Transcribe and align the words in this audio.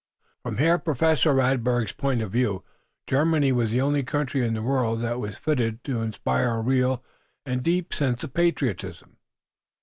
From 0.41 0.57
Herr 0.57 0.79
Professor 0.79 1.31
Radberg's 1.35 1.91
point 1.93 2.23
of 2.23 2.31
view 2.31 2.63
Germany 3.05 3.51
was 3.51 3.69
the 3.69 3.81
only 3.81 4.01
country 4.01 4.43
in 4.43 4.55
the 4.55 4.63
world 4.63 4.99
that 5.01 5.19
was 5.19 5.37
fitted 5.37 5.83
to 5.83 6.01
inspire 6.01 6.55
a 6.55 6.61
real 6.61 7.03
and 7.45 7.61
deep 7.61 7.93
sense 7.93 8.23
of 8.23 8.33
patriotism. 8.33 9.17